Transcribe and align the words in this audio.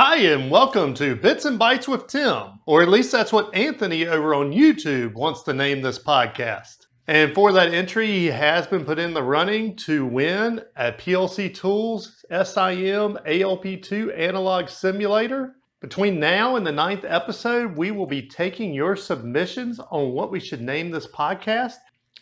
Hi, 0.00 0.18
and 0.18 0.48
welcome 0.48 0.94
to 0.94 1.16
Bits 1.16 1.44
and 1.44 1.58
Bytes 1.58 1.88
with 1.88 2.06
Tim, 2.06 2.60
or 2.66 2.82
at 2.82 2.88
least 2.88 3.10
that's 3.10 3.32
what 3.32 3.52
Anthony 3.52 4.06
over 4.06 4.32
on 4.32 4.52
YouTube 4.52 5.14
wants 5.14 5.42
to 5.42 5.52
name 5.52 5.82
this 5.82 5.98
podcast. 5.98 6.86
And 7.08 7.34
for 7.34 7.50
that 7.50 7.74
entry, 7.74 8.06
he 8.06 8.26
has 8.26 8.68
been 8.68 8.84
put 8.84 9.00
in 9.00 9.12
the 9.12 9.24
running 9.24 9.74
to 9.78 10.06
win 10.06 10.62
a 10.76 10.92
PLC 10.92 11.52
Tools 11.52 12.24
SIM 12.30 13.18
ALP2 13.26 14.16
analog 14.16 14.68
simulator. 14.68 15.56
Between 15.80 16.20
now 16.20 16.54
and 16.54 16.64
the 16.64 16.70
ninth 16.70 17.04
episode, 17.04 17.76
we 17.76 17.90
will 17.90 18.06
be 18.06 18.22
taking 18.22 18.72
your 18.72 18.94
submissions 18.94 19.80
on 19.90 20.12
what 20.12 20.30
we 20.30 20.38
should 20.38 20.60
name 20.60 20.92
this 20.92 21.08
podcast. 21.08 21.74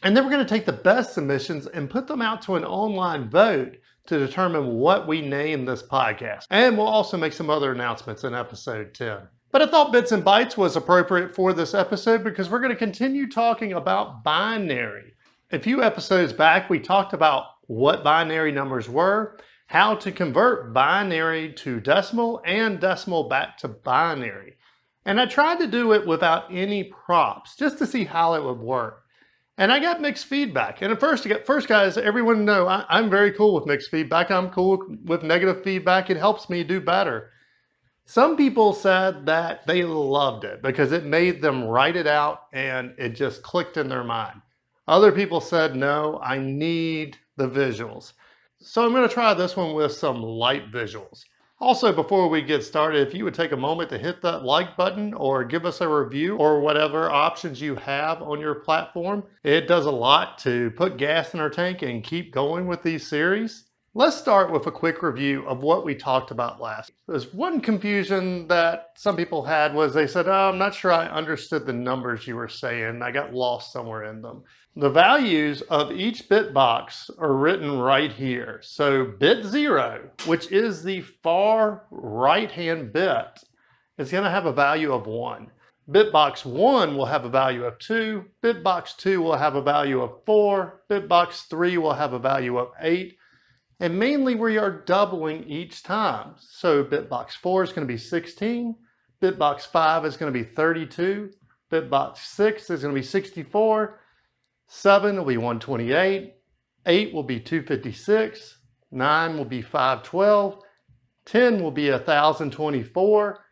And 0.03 0.17
then 0.17 0.25
we're 0.25 0.31
going 0.31 0.47
to 0.47 0.49
take 0.49 0.65
the 0.65 0.73
best 0.73 1.13
submissions 1.13 1.67
and 1.67 1.91
put 1.91 2.07
them 2.07 2.23
out 2.23 2.41
to 2.43 2.57
an 2.57 2.65
online 2.65 3.29
vote 3.29 3.77
to 4.07 4.19
determine 4.19 4.79
what 4.79 5.07
we 5.07 5.21
name 5.21 5.65
this 5.65 5.83
podcast. 5.83 6.45
And 6.51 6.77
we'll 6.77 6.87
also 6.87 7.17
make 7.17 7.33
some 7.33 7.51
other 7.51 7.73
announcements 7.73 8.25
in 8.25 8.35
episode 8.35 8.95
10. 8.95 9.19
But 9.53 9.63
I 9.63 9.67
thought 9.67 9.93
Bits 9.93 10.13
and 10.13 10.25
Bytes 10.25 10.57
was 10.57 10.77
appropriate 10.77 11.35
for 11.35 11.53
this 11.53 11.73
episode 11.75 12.23
because 12.25 12.51
we're 12.51 12.61
going 12.61 12.73
to 12.73 12.77
continue 12.77 13.29
talking 13.29 13.73
about 13.73 14.23
binary. 14.23 15.15
A 15.53 15.59
few 15.59 15.83
episodes 15.83 16.33
back, 16.33 16.69
we 16.69 16.79
talked 16.79 17.13
about 17.13 17.45
what 17.69 18.05
binary 18.05 18.53
numbers 18.53 18.89
were, 18.89 19.39
how 19.67 19.95
to 19.95 20.13
convert 20.13 20.73
binary 20.73 21.53
to 21.55 21.81
decimal 21.81 22.43
and 22.45 22.81
decimal 22.81 23.29
back 23.29 23.57
to 23.59 23.69
binary. 23.69 24.57
And 25.05 25.21
I 25.21 25.27
tried 25.27 25.61
to 25.61 25.67
do 25.67 25.93
it 25.93 26.07
without 26.07 26.53
any 26.53 26.85
props 26.85 27.57
just 27.57 27.79
to 27.79 27.87
see 27.87 28.05
how 28.05 28.35
it 28.35 28.45
would 28.45 28.59
work. 28.59 29.05
And 29.59 29.73
I 29.73 29.81
got 29.81 30.03
mixed 30.03 30.27
feedback. 30.27 30.83
And 30.83 30.93
at 30.93 31.01
first, 31.01 31.27
first 31.47 31.67
guys, 31.67 31.97
everyone 31.97 32.45
know 32.45 32.69
I, 32.69 32.85
I'm 32.89 33.09
very 33.09 33.33
cool 33.33 33.55
with 33.55 33.67
mixed 33.67 33.91
feedback. 33.91 34.31
I'm 34.31 34.51
cool 34.51 34.85
with 35.05 35.23
negative 35.23 35.65
feedback. 35.65 36.11
It 36.11 36.19
helps 36.19 36.51
me 36.51 36.63
do 36.63 36.81
better. 36.81 37.31
Some 38.05 38.37
people 38.37 38.73
said 38.73 39.27
that 39.27 39.67
they 39.67 39.83
loved 39.83 40.45
it 40.45 40.63
because 40.63 40.93
it 40.93 41.05
made 41.05 41.43
them 41.43 41.65
write 41.65 41.97
it 41.97 42.07
out 42.07 42.43
and 42.53 42.95
it 42.99 43.11
just 43.11 43.43
clicked 43.43 43.77
in 43.79 43.89
their 43.89 44.05
mind. 44.05 44.43
Other 44.87 45.11
people 45.11 45.41
said, 45.41 45.75
no, 45.75 46.21
I 46.23 46.39
need 46.39 47.17
the 47.37 47.49
visuals. 47.49 48.13
So 48.61 48.85
I'm 48.85 48.93
going 48.93 49.09
to 49.09 49.13
try 49.13 49.35
this 49.35 49.57
one 49.57 49.75
with 49.75 49.93
some 49.93 50.23
light 50.23 50.71
visuals. 50.71 51.25
Also, 51.59 51.91
before 51.91 52.29
we 52.29 52.43
get 52.43 52.63
started, 52.63 53.09
if 53.09 53.15
you 53.15 53.25
would 53.25 53.33
take 53.33 53.53
a 53.53 53.57
moment 53.57 53.89
to 53.89 53.97
hit 53.97 54.21
that 54.21 54.45
like 54.45 54.77
button 54.77 55.15
or 55.15 55.43
give 55.43 55.65
us 55.65 55.81
a 55.81 55.89
review 55.89 56.37
or 56.37 56.61
whatever 56.61 57.11
options 57.11 57.63
you 57.63 57.75
have 57.75 58.21
on 58.21 58.39
your 58.39 58.57
platform, 58.57 59.25
it 59.43 59.67
does 59.67 59.87
a 59.87 59.91
lot 59.91 60.37
to 60.37 60.71
put 60.73 60.99
gas 60.99 61.33
in 61.33 61.41
our 61.41 61.49
tank 61.49 61.81
and 61.81 62.05
keep 62.05 62.31
going 62.31 62.67
with 62.67 62.83
these 62.83 63.07
series. 63.07 63.65
Let's 63.95 64.19
start 64.19 64.53
with 64.53 64.67
a 64.67 64.71
quick 64.71 65.03
review 65.03 65.47
of 65.47 65.63
what 65.63 65.87
we 65.87 65.95
talked 65.95 66.31
about 66.31 66.61
last. 66.61 66.93
There's 67.09 67.33
one 67.33 67.63
confusion 67.63 68.47
that 68.49 68.89
some 68.95 69.17
people 69.17 69.43
had 69.43 69.73
was 69.73 69.95
they 69.95 70.07
said, 70.07 70.29
oh, 70.29 70.51
I'm 70.51 70.59
not 70.59 70.75
sure 70.75 70.93
I 70.93 71.07
understood 71.07 71.65
the 71.65 71.73
numbers 71.73 72.27
you 72.27 72.37
were 72.37 72.49
saying. 72.49 73.01
I 73.01 73.11
got 73.11 73.33
lost 73.33 73.73
somewhere 73.73 74.05
in 74.05 74.21
them. 74.21 74.45
The 74.79 74.91
values 74.91 75.63
of 75.63 75.91
each 75.91 76.29
bit 76.29 76.53
box 76.53 77.09
are 77.17 77.33
written 77.33 77.79
right 77.79 78.13
here. 78.13 78.61
So 78.63 79.07
bit 79.07 79.43
zero, 79.43 80.11
which 80.27 80.53
is 80.53 80.83
the 80.83 81.01
far 81.01 81.87
right-hand 81.91 82.93
bit, 82.93 83.41
is 83.97 84.11
gonna 84.11 84.29
have 84.29 84.45
a 84.45 84.53
value 84.53 84.93
of 84.93 85.07
one. 85.07 85.51
Bit 85.91 86.13
box 86.13 86.45
1 86.45 86.95
will 86.95 87.07
have 87.07 87.25
a 87.25 87.31
value 87.31 87.65
of 87.65 87.79
2, 87.79 88.25
bit 88.43 88.63
box 88.63 88.93
2 88.95 89.23
will 89.23 89.37
have 89.37 89.55
a 89.55 89.63
value 89.63 90.03
of 90.03 90.23
4, 90.27 90.83
bit 90.91 91.09
box 91.09 91.43
3 91.49 91.79
will 91.79 91.95
have 91.95 92.13
a 92.13 92.19
value 92.19 92.59
of 92.59 92.73
8, 92.81 93.17
and 93.81 93.99
mainly 93.99 94.35
we 94.35 94.59
are 94.59 94.83
doubling 94.83 95.45
each 95.45 95.85
time. 95.85 96.35
So 96.39 96.83
bit 96.83 97.09
box 97.09 97.35
4 97.37 97.63
is 97.63 97.73
to 97.87 97.93
be 97.93 97.97
16, 97.97 98.75
bit 99.21 99.39
box 99.39 99.65
5 99.65 100.05
is 100.05 100.17
to 100.33 100.39
be 100.39 100.45
32, 100.45 101.31
bit 101.71 101.89
box 101.89 102.29
6 102.29 102.69
is 102.69 102.83
to 102.83 102.93
be 102.93 103.03
64, 103.03 104.01
7 104.69 105.17
will 105.17 105.25
be 105.25 105.37
128, 105.37 106.35
8 106.87 107.15
will 107.15 107.23
be 107.23 107.39
256, 107.41 108.59
9 108.91 109.37
will 109.37 109.45
be 109.45 109.63
512, 109.63 110.63
10 111.25 111.63
will 111.63 111.71
be 111.71 111.91
1024, 111.91 113.45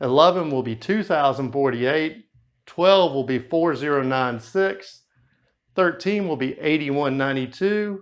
11 0.00 0.50
will 0.50 0.62
be 0.62 0.76
2048, 0.76 2.24
12 2.66 3.12
will 3.12 3.24
be 3.24 3.38
4096, 3.38 5.02
13 5.74 6.28
will 6.28 6.36
be 6.36 6.58
8192, 6.58 8.00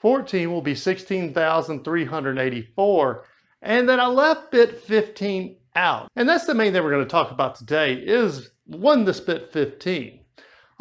14 0.00 0.50
will 0.50 0.62
be 0.62 0.74
16,384. 0.74 3.24
And 3.62 3.88
then 3.88 4.00
I 4.00 4.06
left 4.06 4.50
bit 4.50 4.80
15 4.80 5.56
out. 5.76 6.10
And 6.16 6.28
that's 6.28 6.46
the 6.46 6.54
main 6.54 6.72
thing 6.72 6.82
we're 6.82 6.90
going 6.90 7.04
to 7.04 7.10
talk 7.10 7.30
about 7.30 7.54
today 7.54 7.94
is 7.94 8.50
one, 8.64 9.04
this 9.04 9.20
bit 9.20 9.52
15. 9.52 10.21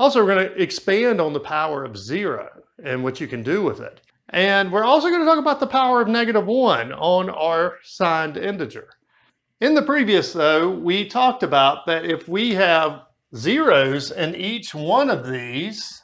Also, 0.01 0.19
we're 0.19 0.33
going 0.33 0.49
to 0.49 0.59
expand 0.59 1.21
on 1.21 1.31
the 1.31 1.39
power 1.39 1.83
of 1.83 1.95
zero 1.95 2.49
and 2.83 3.03
what 3.03 3.21
you 3.21 3.27
can 3.27 3.43
do 3.43 3.61
with 3.61 3.81
it. 3.81 4.01
And 4.29 4.71
we're 4.71 4.83
also 4.83 5.09
going 5.09 5.19
to 5.21 5.27
talk 5.27 5.37
about 5.37 5.59
the 5.59 5.67
power 5.67 6.01
of 6.01 6.07
negative 6.07 6.47
one 6.47 6.91
on 6.91 7.29
our 7.29 7.77
signed 7.83 8.35
integer. 8.35 8.89
In 9.59 9.75
the 9.75 9.83
previous 9.83 10.33
though, 10.33 10.71
we 10.71 11.07
talked 11.07 11.43
about 11.43 11.85
that 11.85 12.03
if 12.03 12.27
we 12.27 12.51
have 12.55 13.03
zeros 13.35 14.09
in 14.09 14.35
each 14.35 14.73
one 14.73 15.11
of 15.11 15.29
these, 15.29 16.01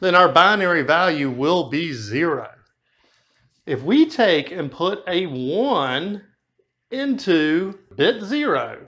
then 0.00 0.14
our 0.14 0.32
binary 0.32 0.80
value 0.80 1.28
will 1.28 1.68
be 1.68 1.92
zero. 1.92 2.48
If 3.66 3.82
we 3.82 4.08
take 4.08 4.50
and 4.50 4.72
put 4.72 5.00
a 5.06 5.26
one 5.26 6.22
into 6.90 7.78
bit 7.96 8.22
zero, 8.22 8.86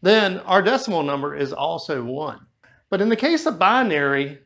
then 0.00 0.38
our 0.46 0.62
decimal 0.62 1.02
number 1.02 1.34
is 1.34 1.52
also 1.52 2.04
one. 2.04 2.46
But 2.90 3.00
in 3.00 3.08
the 3.08 3.16
case 3.16 3.46
of 3.46 3.58
binary, 3.58 4.40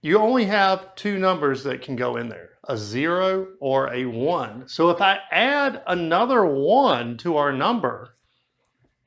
you 0.00 0.18
only 0.18 0.46
have 0.46 0.94
two 0.94 1.18
numbers 1.18 1.62
that 1.64 1.82
can 1.82 1.96
go 1.96 2.16
in 2.16 2.28
there, 2.28 2.50
a 2.64 2.76
zero 2.76 3.48
or 3.60 3.92
a 3.92 4.06
one. 4.06 4.66
So 4.66 4.90
if 4.90 5.00
I 5.00 5.18
add 5.30 5.82
another 5.86 6.44
one 6.44 7.16
to 7.18 7.36
our 7.36 7.52
number, 7.52 8.16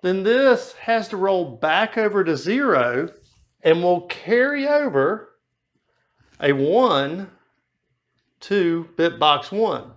then 0.02 0.24
this 0.24 0.74
has 0.74 1.08
to 1.10 1.18
roll 1.18 1.58
back 1.58 1.98
over 1.98 2.24
to 2.24 2.38
zero 2.38 3.10
and 3.64 3.84
we'll 3.84 4.02
carry 4.02 4.68
over 4.68 5.30
a 6.40 6.52
1 6.52 7.30
to 8.42 8.90
bit 8.98 9.20
box 9.20 9.52
1. 9.52 9.92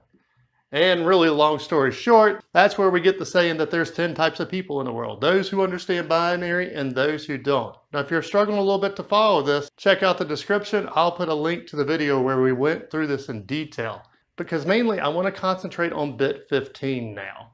And 0.74 1.06
really, 1.06 1.28
long 1.28 1.60
story 1.60 1.92
short, 1.92 2.42
that's 2.52 2.76
where 2.76 2.90
we 2.90 3.00
get 3.00 3.16
the 3.16 3.24
saying 3.24 3.58
that 3.58 3.70
there's 3.70 3.92
10 3.92 4.12
types 4.12 4.40
of 4.40 4.48
people 4.48 4.80
in 4.80 4.86
the 4.86 4.92
world. 4.92 5.20
Those 5.20 5.48
who 5.48 5.62
understand 5.62 6.08
binary 6.08 6.74
and 6.74 6.92
those 6.92 7.24
who 7.24 7.38
don't. 7.38 7.76
Now, 7.92 8.00
if 8.00 8.10
you're 8.10 8.22
struggling 8.22 8.58
a 8.58 8.60
little 8.60 8.80
bit 8.80 8.96
to 8.96 9.04
follow 9.04 9.40
this, 9.40 9.70
check 9.76 10.02
out 10.02 10.18
the 10.18 10.24
description. 10.24 10.88
I'll 10.96 11.12
put 11.12 11.28
a 11.28 11.34
link 11.34 11.68
to 11.68 11.76
the 11.76 11.84
video 11.84 12.20
where 12.20 12.42
we 12.42 12.50
went 12.50 12.90
through 12.90 13.06
this 13.06 13.28
in 13.28 13.46
detail. 13.46 14.02
Because 14.34 14.66
mainly, 14.66 14.98
I 14.98 15.06
want 15.06 15.26
to 15.26 15.40
concentrate 15.40 15.92
on 15.92 16.16
bit 16.16 16.48
15 16.48 17.14
now. 17.14 17.52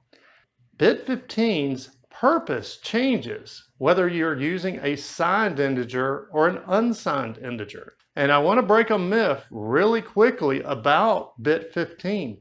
Bit 0.78 1.06
15's 1.06 1.90
purpose 2.08 2.78
changes 2.78 3.68
whether 3.76 4.08
you're 4.08 4.40
using 4.40 4.80
a 4.82 4.96
signed 4.96 5.60
integer 5.60 6.28
or 6.32 6.48
an 6.48 6.62
unsigned 6.68 7.36
integer. 7.36 7.96
And 8.16 8.32
I 8.32 8.38
want 8.38 8.56
to 8.60 8.66
break 8.66 8.88
a 8.88 8.98
myth 8.98 9.44
really 9.50 10.00
quickly 10.00 10.62
about 10.62 11.34
bit 11.42 11.74
15 11.74 12.38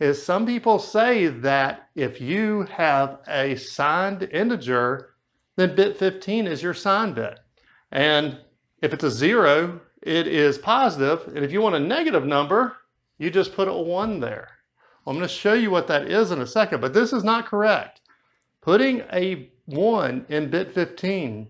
is 0.00 0.22
some 0.22 0.46
people 0.46 0.78
say 0.78 1.28
that 1.28 1.88
if 1.94 2.20
you 2.20 2.62
have 2.64 3.18
a 3.28 3.54
signed 3.56 4.22
integer, 4.24 5.14
then 5.56 5.74
bit 5.74 5.96
15 5.96 6.46
is 6.46 6.62
your 6.62 6.74
signed 6.74 7.14
bit. 7.14 7.40
And 7.92 8.38
if 8.82 8.92
it's 8.92 9.04
a 9.04 9.10
zero, 9.10 9.80
it 10.02 10.26
is 10.26 10.58
positive. 10.58 11.34
And 11.34 11.44
if 11.44 11.52
you 11.52 11.60
want 11.60 11.76
a 11.76 11.80
negative 11.80 12.26
number, 12.26 12.76
you 13.18 13.30
just 13.30 13.54
put 13.54 13.68
a 13.68 13.72
one 13.72 14.20
there. 14.20 14.48
I'm 15.06 15.16
going 15.16 15.26
to 15.26 15.32
show 15.32 15.52
you 15.52 15.70
what 15.70 15.86
that 15.88 16.10
is 16.10 16.30
in 16.30 16.40
a 16.40 16.46
second, 16.46 16.80
but 16.80 16.92
this 16.92 17.12
is 17.12 17.24
not 17.24 17.46
correct. 17.46 18.00
Putting 18.62 19.02
a 19.12 19.50
one 19.66 20.26
in 20.28 20.50
bit 20.50 20.74
15 20.74 21.48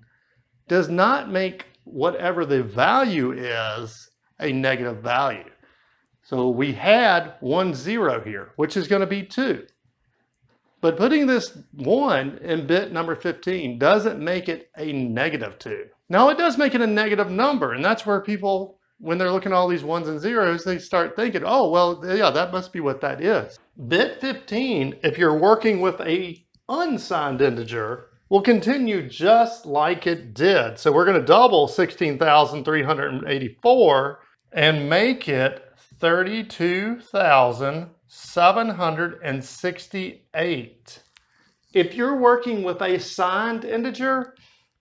does 0.68 0.88
not 0.88 1.30
make 1.30 1.66
whatever 1.84 2.44
the 2.44 2.62
value 2.62 3.32
is 3.32 4.10
a 4.40 4.52
negative 4.52 4.98
value. 4.98 5.50
So 6.24 6.48
we 6.48 6.72
had 6.72 7.34
one 7.40 7.74
zero 7.74 8.24
here, 8.24 8.52
which 8.56 8.78
is 8.78 8.88
going 8.88 9.00
to 9.00 9.06
be 9.06 9.22
two. 9.22 9.66
But 10.80 10.96
putting 10.96 11.26
this 11.26 11.58
one 11.72 12.38
in 12.38 12.66
bit 12.66 12.92
number 12.92 13.14
15 13.14 13.78
doesn't 13.78 14.18
make 14.20 14.48
it 14.48 14.70
a 14.76 14.92
negative 14.92 15.58
two. 15.58 15.84
Now 16.08 16.30
it 16.30 16.38
does 16.38 16.58
make 16.58 16.74
it 16.74 16.80
a 16.80 16.86
negative 16.86 17.30
number, 17.30 17.72
and 17.72 17.84
that's 17.84 18.06
where 18.06 18.20
people, 18.20 18.78
when 18.98 19.18
they're 19.18 19.30
looking 19.30 19.52
at 19.52 19.54
all 19.54 19.68
these 19.68 19.84
ones 19.84 20.08
and 20.08 20.20
zeros, 20.20 20.64
they 20.64 20.78
start 20.78 21.16
thinking, 21.16 21.42
oh, 21.44 21.70
well, 21.70 22.02
yeah, 22.04 22.30
that 22.30 22.52
must 22.52 22.72
be 22.72 22.80
what 22.80 23.02
that 23.02 23.22
is. 23.22 23.58
Bit 23.88 24.20
15, 24.20 24.96
if 25.02 25.18
you're 25.18 25.38
working 25.38 25.80
with 25.80 26.00
a 26.00 26.44
unsigned 26.68 27.42
integer, 27.42 28.06
will 28.28 28.42
continue 28.42 29.08
just 29.08 29.66
like 29.66 30.06
it 30.06 30.34
did. 30.34 30.78
So 30.78 30.92
we're 30.92 31.04
going 31.04 31.20
to 31.20 31.26
double 31.26 31.66
16,384 31.68 34.20
and 34.52 34.88
make 34.88 35.28
it 35.28 35.63
32,000 36.04 37.88
768. 38.08 41.02
If 41.72 41.94
you're 41.94 42.18
working 42.18 42.62
with 42.62 42.82
a 42.82 43.00
signed 43.00 43.64
integer, 43.64 44.34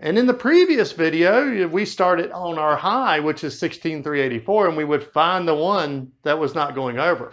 And 0.00 0.18
in 0.18 0.26
the 0.26 0.34
previous 0.34 0.92
video, 0.92 1.68
we 1.68 1.84
started 1.84 2.32
on 2.32 2.58
our 2.58 2.76
high, 2.76 3.20
which 3.20 3.44
is 3.44 3.58
16,384, 3.58 4.68
and 4.68 4.76
we 4.76 4.84
would 4.84 5.04
find 5.12 5.46
the 5.46 5.54
one 5.54 6.10
that 6.24 6.38
was 6.38 6.54
not 6.54 6.74
going 6.74 6.98
over. 6.98 7.32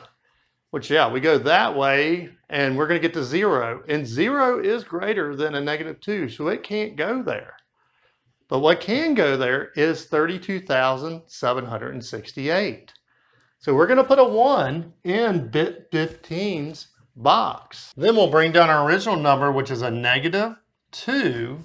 Which, 0.72 0.90
yeah, 0.90 1.12
we 1.12 1.20
go 1.20 1.38
that 1.38 1.76
way 1.76 2.30
and 2.50 2.78
we're 2.78 2.88
going 2.88 3.00
to 3.00 3.08
get 3.08 3.14
to 3.14 3.24
zero. 3.24 3.84
And 3.88 4.08
zero 4.08 4.60
is 4.60 4.84
greater 4.84 5.36
than 5.36 5.54
a 5.56 5.62
negative 5.62 6.00
two, 6.00 6.30
so 6.30 6.48
it 6.48 6.64
can't 6.64 6.96
go 6.96 7.22
there. 7.22 7.54
But 8.48 8.60
what 8.60 8.82
can 8.82 9.14
go 9.14 9.38
there 9.38 9.70
is 9.76 10.06
32,768. 10.06 12.94
So 13.60 13.74
we're 13.74 13.88
going 13.88 13.98
to 13.98 14.04
put 14.04 14.20
a 14.20 14.24
1 14.24 14.94
in 15.04 15.48
bit 15.50 15.92
15's 15.92 16.88
box. 17.16 17.94
Then 17.96 18.16
we'll 18.16 18.32
bring 18.32 18.52
down 18.52 18.70
our 18.70 18.86
original 18.86 19.16
number, 19.16 19.52
which 19.52 19.72
is 19.72 19.84
a 19.84 19.92
negative 19.92 20.56
2. 20.92 21.60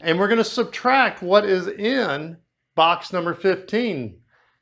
And 0.00 0.18
we're 0.18 0.28
going 0.28 0.38
to 0.38 0.44
subtract 0.44 1.22
what 1.22 1.46
is 1.46 1.68
in 1.68 2.36
box 2.74 3.12
number 3.12 3.32
15. 3.32 4.18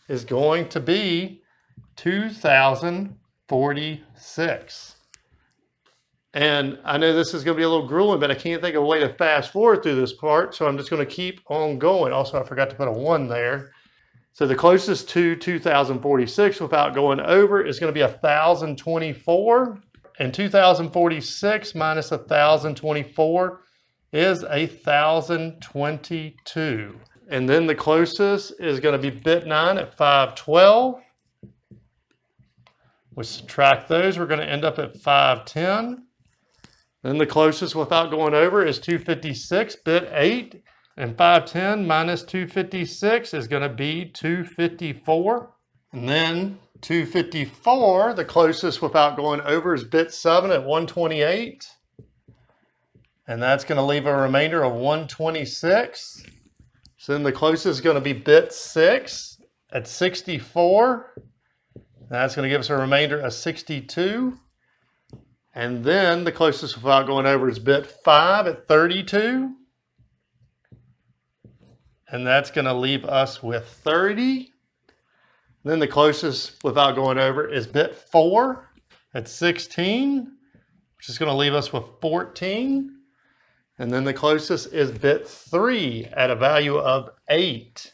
is 0.08 0.24
going 0.24 0.68
to 0.68 0.80
be 0.80 1.42
2046. 1.96 4.94
And 6.34 6.78
I 6.84 6.96
know 6.96 7.12
this 7.12 7.34
is 7.34 7.42
going 7.42 7.56
to 7.56 7.60
be 7.60 7.64
a 7.64 7.68
little 7.68 7.88
grueling, 7.88 8.20
but 8.20 8.30
I 8.30 8.34
can't 8.34 8.62
think 8.62 8.76
of 8.76 8.84
a 8.84 8.86
way 8.86 9.00
to 9.00 9.12
fast 9.14 9.50
forward 9.50 9.82
through 9.82 9.96
this 9.96 10.12
part, 10.12 10.54
so 10.54 10.68
I'm 10.68 10.78
just 10.78 10.90
going 10.90 11.04
to 11.04 11.12
keep 11.12 11.40
on 11.50 11.76
going. 11.76 12.12
Also, 12.12 12.40
I 12.40 12.46
forgot 12.46 12.70
to 12.70 12.76
put 12.76 12.86
a 12.86 12.92
1 12.92 13.26
there. 13.26 13.72
So 14.32 14.46
the 14.46 14.54
closest 14.54 15.08
to 15.10 15.34
2046 15.34 16.60
without 16.60 16.94
going 16.94 17.18
over 17.18 17.64
is 17.64 17.80
going 17.80 17.92
to 17.92 17.98
be 17.98 18.02
1024. 18.02 19.82
And 20.18 20.34
2046 20.34 21.74
minus 21.74 22.10
1024 22.10 23.60
is 24.12 24.42
1022. 24.42 27.00
And 27.30 27.48
then 27.48 27.66
the 27.66 27.74
closest 27.74 28.54
is 28.58 28.80
going 28.80 29.00
to 29.00 29.10
be 29.10 29.16
bit 29.16 29.46
9 29.46 29.78
at 29.78 29.96
512. 29.96 31.00
We 33.14 33.24
subtract 33.24 33.88
those, 33.88 34.18
we're 34.18 34.26
going 34.26 34.40
to 34.40 34.48
end 34.48 34.64
up 34.64 34.78
at 34.78 34.96
510. 34.96 36.04
Then 37.02 37.18
the 37.18 37.26
closest 37.26 37.74
without 37.74 38.10
going 38.10 38.34
over 38.34 38.64
is 38.64 38.78
256, 38.78 39.76
bit 39.84 40.08
8. 40.12 40.62
And 40.96 41.16
510 41.16 41.86
minus 41.86 42.24
256 42.24 43.34
is 43.34 43.46
going 43.46 43.62
to 43.62 43.68
be 43.68 44.06
254. 44.06 45.54
And 45.92 46.08
then 46.08 46.58
254, 46.80 48.14
the 48.14 48.24
closest 48.24 48.80
without 48.80 49.16
going 49.16 49.40
over 49.42 49.74
is 49.74 49.84
bit 49.84 50.12
7 50.12 50.50
at 50.50 50.60
128. 50.60 51.66
And 53.26 53.42
that's 53.42 53.64
going 53.64 53.76
to 53.76 53.82
leave 53.82 54.06
a 54.06 54.16
remainder 54.16 54.62
of 54.62 54.72
126. 54.74 56.24
So 56.96 57.12
then 57.12 57.22
the 57.22 57.32
closest 57.32 57.66
is 57.66 57.80
going 57.80 57.96
to 57.96 58.00
be 58.00 58.12
bit 58.12 58.52
6 58.52 59.40
at 59.72 59.86
64. 59.86 61.14
That's 62.08 62.34
going 62.34 62.44
to 62.44 62.48
give 62.48 62.60
us 62.60 62.70
a 62.70 62.76
remainder 62.76 63.20
of 63.20 63.32
62. 63.34 64.38
And 65.54 65.84
then 65.84 66.24
the 66.24 66.32
closest 66.32 66.76
without 66.76 67.06
going 67.06 67.26
over 67.26 67.48
is 67.48 67.58
bit 67.58 67.86
5 67.86 68.46
at 68.46 68.68
32. 68.68 69.54
And 72.10 72.26
that's 72.26 72.50
going 72.50 72.64
to 72.64 72.72
leave 72.72 73.04
us 73.04 73.42
with 73.42 73.66
30. 73.66 74.52
Then 75.68 75.80
the 75.80 75.86
closest 75.86 76.64
without 76.64 76.94
going 76.94 77.18
over 77.18 77.46
is 77.46 77.66
bit 77.66 77.94
4 77.94 78.70
at 79.12 79.28
16, 79.28 80.32
which 80.96 81.10
is 81.10 81.18
going 81.18 81.30
to 81.30 81.36
leave 81.36 81.52
us 81.52 81.74
with 81.74 81.84
14. 82.00 82.96
And 83.78 83.92
then 83.92 84.02
the 84.02 84.14
closest 84.14 84.72
is 84.72 84.90
bit 84.90 85.28
3 85.28 86.06
at 86.16 86.30
a 86.30 86.36
value 86.36 86.78
of 86.78 87.10
8. 87.28 87.92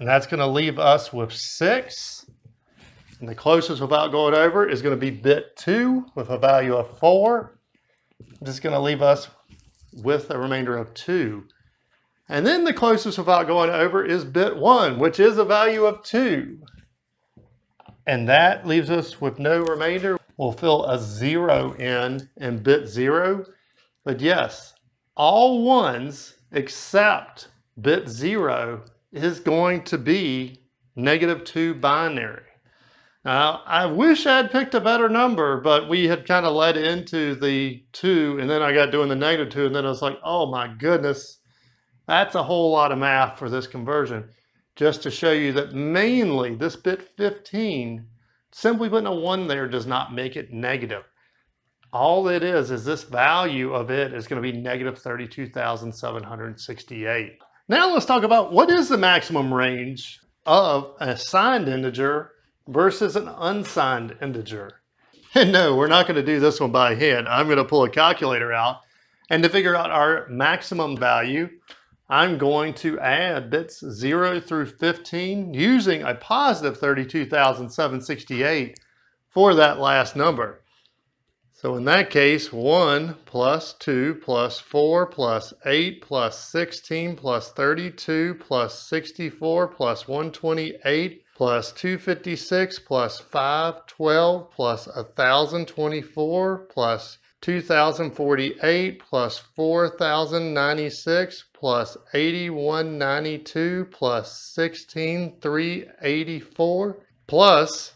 And 0.00 0.08
that's 0.08 0.26
going 0.26 0.40
to 0.40 0.46
leave 0.48 0.80
us 0.80 1.12
with 1.12 1.32
6. 1.32 2.26
And 3.20 3.28
the 3.28 3.36
closest 3.36 3.80
without 3.80 4.10
going 4.10 4.34
over 4.34 4.68
is 4.68 4.82
going 4.82 4.98
to 4.98 5.00
be 5.00 5.12
bit 5.12 5.56
2 5.56 6.06
with 6.16 6.30
a 6.30 6.36
value 6.36 6.74
of 6.74 6.98
4. 6.98 7.60
This 8.40 8.54
is 8.54 8.60
going 8.60 8.74
to 8.74 8.80
leave 8.80 9.02
us 9.02 9.28
with 10.02 10.32
a 10.32 10.36
remainder 10.36 10.76
of 10.76 10.92
2. 10.94 11.44
And 12.32 12.46
then 12.46 12.64
the 12.64 12.72
closest 12.72 13.18
without 13.18 13.46
going 13.46 13.68
over 13.68 14.02
is 14.02 14.24
bit 14.24 14.56
1, 14.56 14.98
which 14.98 15.20
is 15.20 15.36
a 15.36 15.44
value 15.44 15.84
of 15.84 16.02
2. 16.02 16.62
And 18.06 18.26
that 18.26 18.66
leaves 18.66 18.88
us 18.88 19.20
with 19.20 19.38
no 19.38 19.60
remainder. 19.60 20.18
We'll 20.38 20.52
fill 20.52 20.86
a 20.86 20.98
0 20.98 21.74
in 21.74 22.30
in 22.38 22.62
bit 22.62 22.88
0. 22.88 23.44
But 24.02 24.22
yes, 24.22 24.72
all 25.14 25.62
ones 25.62 26.36
except 26.52 27.48
bit 27.78 28.08
0 28.08 28.82
is 29.12 29.38
going 29.38 29.82
to 29.84 29.98
be 29.98 30.62
negative 30.96 31.44
2 31.44 31.74
binary. 31.74 32.44
Now, 33.26 33.60
I 33.66 33.84
wish 33.84 34.24
I 34.24 34.38
had 34.38 34.50
picked 34.50 34.74
a 34.74 34.80
better 34.80 35.10
number, 35.10 35.60
but 35.60 35.86
we 35.86 36.08
had 36.08 36.26
kind 36.26 36.46
of 36.46 36.54
led 36.54 36.78
into 36.78 37.34
the 37.34 37.84
2, 37.92 38.38
and 38.40 38.48
then 38.48 38.62
I 38.62 38.72
got 38.72 38.90
doing 38.90 39.10
the 39.10 39.16
negative 39.16 39.52
2, 39.52 39.66
and 39.66 39.76
then 39.76 39.84
I 39.84 39.90
was 39.90 40.00
like, 40.00 40.18
oh 40.24 40.46
my 40.46 40.66
goodness, 40.66 41.40
that's 42.12 42.34
a 42.34 42.42
whole 42.42 42.70
lot 42.70 42.92
of 42.92 42.98
math 42.98 43.38
for 43.38 43.48
this 43.48 43.66
conversion. 43.66 44.28
Just 44.76 45.02
to 45.02 45.10
show 45.10 45.32
you 45.32 45.50
that 45.54 45.72
mainly 45.72 46.54
this 46.54 46.76
bit 46.76 47.08
15, 47.16 48.04
simply 48.50 48.90
putting 48.90 49.06
a 49.06 49.14
1 49.14 49.46
there 49.46 49.66
does 49.66 49.86
not 49.86 50.12
make 50.12 50.36
it 50.36 50.52
negative. 50.52 51.04
All 51.90 52.28
it 52.28 52.42
is, 52.42 52.70
is 52.70 52.84
this 52.84 53.02
value 53.02 53.72
of 53.72 53.90
it 53.90 54.12
is 54.12 54.26
to 54.42 54.52
be 54.52 54.52
negative 54.52 54.98
32,768. 54.98 57.38
Now 57.68 57.94
let's 57.94 58.04
talk 58.04 58.24
about 58.24 58.52
what 58.52 58.68
is 58.68 58.90
the 58.90 58.98
maximum 58.98 59.54
range 59.54 60.20
of 60.44 60.94
a 61.00 61.16
signed 61.16 61.66
integer 61.66 62.32
versus 62.68 63.16
an 63.16 63.28
unsigned 63.28 64.18
integer. 64.20 64.82
And 65.34 65.50
no, 65.52 65.76
we're 65.76 65.88
not 65.88 66.04
to 66.16 66.22
do 66.22 66.40
this 66.40 66.60
one 66.60 66.72
by 66.72 66.94
hand. 66.94 67.26
I'm 67.26 67.46
to 67.56 67.64
pull 67.64 67.84
a 67.84 67.90
calculator 67.90 68.52
out. 68.52 68.80
And 69.30 69.42
to 69.44 69.48
figure 69.48 69.74
out 69.74 69.90
our 69.90 70.26
maximum 70.28 70.94
value, 70.94 71.48
I'm 72.12 72.36
going 72.36 72.74
to 72.74 73.00
add 73.00 73.48
bits 73.48 73.80
0 73.80 74.38
through 74.38 74.66
15 74.66 75.54
using 75.54 76.02
a 76.02 76.14
positive 76.14 76.76
32,768 76.76 78.78
for 79.30 79.54
that 79.54 79.78
last 79.78 80.14
number. 80.14 80.60
So 81.54 81.76
in 81.76 81.86
that 81.86 82.10
case, 82.10 82.52
1 82.52 83.16
plus 83.24 83.72
2 83.78 84.20
plus 84.22 84.60
4 84.60 85.06
plus 85.06 85.54
8 85.64 86.02
plus 86.02 86.38
16 86.50 87.16
plus 87.16 87.50
32 87.52 88.34
plus 88.34 88.78
64 88.78 89.68
plus 89.68 90.06
128 90.06 91.24
plus 91.34 91.72
256 91.72 92.78
plus 92.80 93.20
512 93.20 94.50
plus 94.50 94.86
1024 94.86 96.58
plus 96.58 97.16
2048 97.42 99.00
plus 99.00 99.38
4096 99.38 101.44
plus 101.52 101.96
8192 102.14 103.86
plus 103.90 104.54
16384 104.54 106.98
plus 107.26 107.92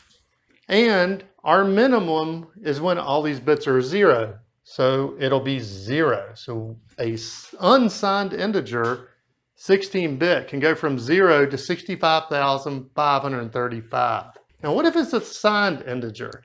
And 0.69 1.25
our 1.49 1.65
minimum 1.65 2.47
is 2.63 2.79
when 2.79 2.99
all 2.99 3.23
these 3.23 3.41
bits 3.41 3.67
are 3.67 3.81
zero. 3.81 4.39
So 4.65 5.17
it'll 5.19 5.41
be 5.41 5.61
zero. 5.61 6.33
So 6.35 6.77
a 7.01 7.17
unsigned 7.59 8.35
integer, 8.35 9.09
16-bit, 9.57 10.49
can 10.49 10.61
go 10.61 10.75
from 10.75 10.99
zero 10.99 11.47
to 11.47 11.57
65,535. 11.57 14.25
Now 14.63 14.75
what 14.75 14.85
if 14.85 14.95
it's 14.95 15.15
a 15.15 15.23
signed 15.23 15.85
integer? 15.89 16.43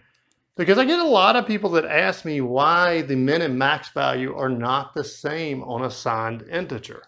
Because 0.55 0.77
I 0.77 0.85
get 0.85 0.99
a 0.99 1.03
lot 1.03 1.35
of 1.35 1.45
people 1.45 1.71
that 1.71 1.83
ask 1.83 2.23
me 2.23 2.39
why 2.39 3.01
the 3.01 3.17
min 3.17 3.41
and 3.41 3.59
max 3.59 3.89
value 3.89 4.33
are 4.33 4.47
not 4.47 4.93
the 4.93 5.03
same 5.03 5.61
on 5.63 5.83
a 5.83 5.91
signed 5.91 6.43
integer. 6.43 7.03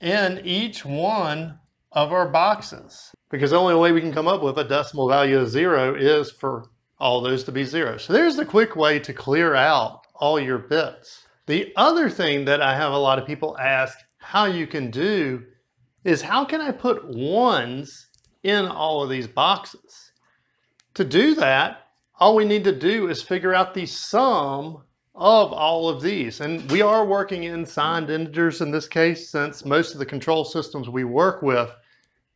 in 0.00 0.40
each 0.44 0.84
one 0.84 1.58
of 1.92 2.12
our 2.12 2.28
boxes. 2.28 3.12
Because 3.30 3.50
the 3.50 3.56
only 3.58 3.76
way 3.76 3.92
we 3.92 4.00
can 4.00 4.12
come 4.12 4.28
up 4.28 4.42
with 4.42 4.58
a 4.58 4.64
decimal 4.64 5.08
value 5.08 5.38
of 5.38 5.48
zero 5.48 5.94
is 5.94 6.30
for 6.30 6.64
all 6.98 7.20
those 7.20 7.44
to 7.44 7.52
be 7.52 7.64
zero. 7.64 7.98
So 7.98 8.12
there's 8.12 8.36
the 8.36 8.44
quick 8.44 8.76
way 8.76 8.98
to 8.98 9.12
clear 9.12 9.54
out 9.54 10.00
all 10.14 10.40
your 10.40 10.58
bits. 10.58 11.26
The 11.46 11.72
other 11.76 12.10
thing 12.10 12.44
that 12.44 12.60
I 12.60 12.74
have 12.74 12.92
a 12.92 12.98
lot 12.98 13.18
of 13.18 13.26
people 13.26 13.58
ask 13.58 13.98
how 14.18 14.46
you 14.46 14.66
can 14.66 14.90
do 14.90 15.42
is 16.04 16.22
how 16.22 16.44
can 16.44 16.60
I 16.60 16.70
put 16.70 17.08
ones 17.08 18.08
in 18.42 18.66
all 18.66 19.02
of 19.02 19.10
these 19.10 19.26
boxes? 19.26 20.12
To 20.94 21.04
do 21.04 21.34
that, 21.36 21.86
all 22.18 22.36
we 22.36 22.44
need 22.44 22.64
to 22.64 22.76
do 22.76 23.08
is 23.08 23.22
figure 23.22 23.54
out 23.54 23.74
the 23.74 23.86
sum 23.86 24.84
of 25.14 25.52
all 25.52 25.88
of 25.88 26.00
these. 26.00 26.40
And 26.40 26.70
we 26.70 26.82
are 26.82 27.04
working 27.04 27.44
in 27.44 27.66
signed 27.66 28.10
integers 28.10 28.60
in 28.60 28.70
this 28.70 28.88
case, 28.88 29.30
since 29.30 29.64
most 29.64 29.92
of 29.92 29.98
the 29.98 30.06
control 30.06 30.44
systems 30.44 30.88
we 30.88 31.04
work 31.04 31.42
with, 31.42 31.70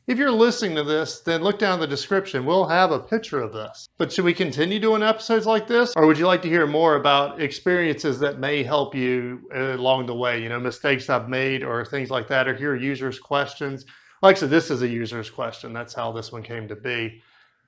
if 0.09 0.19
you're 0.19 0.33
listening 0.33 0.75
to 0.77 0.83
this, 0.83 1.21
then 1.21 1.43
look 1.43 1.61
down 1.61 1.79
the 1.79 1.87
description. 1.87 2.45
We'll 2.45 2.67
have 2.67 2.91
a 2.91 2.99
picture 2.99 3.41
of 3.41 3.53
this. 3.53 3.89
But 3.99 4.13
should 4.13 4.25
we 4.25 4.35
continue 4.35 4.81
doing 4.81 5.01
episodes 5.01 5.47
like 5.47 5.69
this? 5.69 5.93
Or 5.95 6.07
would 6.07 6.19
you 6.19 6.27
like 6.27 6.43
to 6.43 6.49
hear 6.49 6.67
more 6.67 6.97
about 6.97 7.41
experiences 7.41 8.19
that 8.19 8.41
may 8.41 8.65
help 8.65 8.97
you 8.97 9.49
uh, 9.55 9.77
along 9.77 10.07
the 10.07 10.15
way? 10.15 10.43
You 10.43 10.49
know, 10.49 10.59
mistakes 10.59 11.09
I've 11.09 11.29
made 11.29 11.63
or 11.63 11.85
things 11.85 12.11
like 12.11 12.27
that, 12.29 12.49
or 12.49 12.55
hear 12.55 12.75
users' 12.75 13.21
questions. 13.21 13.87
Like 14.23 14.37
I 14.37 14.41
said, 14.41 14.51
this 14.51 14.73
is 14.73 14.83
a 14.83 14.89
user's 14.89 15.31
question. 15.31 15.73
That's 15.73 15.95
how 15.95 16.11
this 16.11 16.33
one 16.33 16.43
came 16.43 16.67
to 16.67 16.77
be. 16.77 17.23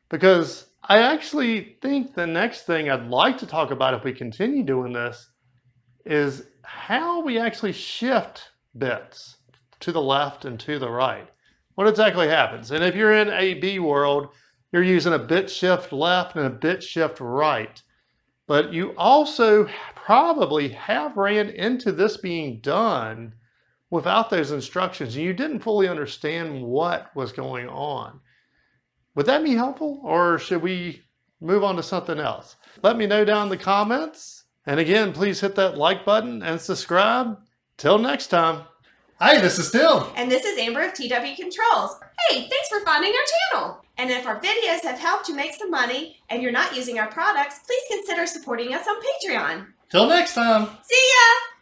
Because 0.09 0.67
I 0.87 0.99
actually 0.99 1.77
think 1.81 2.15
the 2.15 2.27
next 2.27 2.63
thing 2.63 2.91
I'd 2.91 3.09
like 3.09 3.39
to 3.39 3.47
talk 3.47 3.71
about 3.71 3.95
if 3.95 4.05
we 4.05 4.13
continue 4.13 4.63
doing 4.63 4.93
this 4.93 5.31
is 6.05 6.47
how 6.63 7.23
we 7.23 7.39
actually 7.39 7.73
shift 7.73 8.51
bits 8.77 9.37
to 9.81 9.93
the 9.93 10.03
left 10.03 10.45
and 10.45 10.61
to 10.61 10.79
the 10.79 10.91
right 10.91 11.29
what 11.75 11.89
exactly 11.89 12.29
happens. 12.29 12.71
And 12.71 12.85
if 12.85 12.95
you're 12.95 13.15
in 13.15 13.31
AB 13.31 13.79
world, 13.81 14.29
you're 14.73 14.83
using 14.83 15.13
a 15.13 15.19
bit 15.19 15.51
shift 15.51 15.93
left 15.93 16.37
and 16.37 16.47
a 16.47 16.51
bit 16.51 16.83
shift 16.83 17.21
right. 17.21 17.83
But 18.47 18.73
you 18.73 18.95
also 18.97 19.69
probably 19.95 20.69
have 20.69 21.17
ran 21.17 21.49
into 21.51 21.93
this 21.93 22.17
being 22.19 22.61
done 22.61 23.35
without 23.91 24.31
those 24.31 24.51
instructions 24.51 25.17
you 25.17 25.33
didn't 25.33 25.61
fully 25.61 25.89
understand 25.89 26.63
what 26.63 27.15
was 27.15 27.33
going 27.33 27.69
on. 27.69 28.21
Would 29.15 29.27
that 29.27 29.45
be 29.45 29.55
helpful 29.55 30.01
or 30.03 30.39
should 30.39 30.63
we 30.63 31.03
move 31.41 31.63
on 31.63 31.77
to 31.77 31.83
something 31.83 32.19
else? 32.19 32.57
Let 32.83 32.97
me 32.97 33.07
know 33.07 33.25
down 33.25 33.45
in 33.45 33.49
the 33.49 33.57
comments. 33.57 34.45
And 34.67 34.81
again, 34.81 35.13
please 35.13 35.41
hit 35.41 35.55
that 35.57 35.77
like 35.77 36.05
button 36.05 36.43
and 36.43 36.61
subscribe. 36.61 37.39
Till 37.77 37.99
next 37.99 38.29
time. 38.29 38.63
Hi, 39.21 39.41
this 39.41 39.59
is 39.59 39.71
Tim. 39.71 40.05
And 40.17 40.31
this 40.31 40.45
is 40.45 40.59
Amber 40.59 40.83
of 40.83 40.95
TW 40.95 41.37
Controls. 41.37 41.99
Hey, 42.29 42.49
thanks 42.49 42.69
for 42.69 42.81
finding 42.85 43.13
our 43.13 43.59
channel. 43.61 43.85
And 43.97 44.11
if 44.11 44.27
our 44.27 44.41
videos 44.41 44.83
have 44.83 44.99
helped 44.99 45.29
you 45.29 45.35
make 45.35 45.55
some 45.55 45.71
money 45.71 46.17
and 46.29 46.43
you're 46.43 46.53
not 46.53 46.77
using 46.77 46.99
our 46.99 47.09
products, 47.09 47.61
please 47.67 47.83
consider 47.89 48.27
supporting 48.27 48.75
us 48.75 48.87
on 48.89 48.97
Patreon. 49.01 49.67
Till 49.91 50.09
next 50.09 50.35
time. 50.35 50.67
See 50.83 50.95
ya! 50.95 51.54